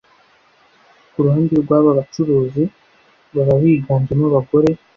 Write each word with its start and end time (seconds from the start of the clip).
Ku 1.11 1.17
ruhande 1.25 1.53
rw’aba 1.63 1.89
bacuruzi 1.99 2.63
baba 3.33 3.55
biganjemo 3.63 4.23
abagore 4.29 4.69